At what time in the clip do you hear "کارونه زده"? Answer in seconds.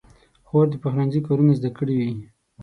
1.27-1.71